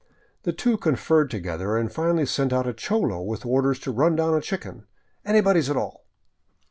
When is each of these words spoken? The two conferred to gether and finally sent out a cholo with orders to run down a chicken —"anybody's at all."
The 0.41 0.51
two 0.51 0.77
conferred 0.79 1.29
to 1.29 1.39
gether 1.39 1.77
and 1.77 1.93
finally 1.93 2.25
sent 2.25 2.51
out 2.51 2.65
a 2.67 2.73
cholo 2.73 3.21
with 3.21 3.45
orders 3.45 3.77
to 3.81 3.91
run 3.91 4.15
down 4.15 4.33
a 4.33 4.41
chicken 4.41 4.87
—"anybody's 5.25 5.69
at 5.69 5.77
all." 5.77 6.05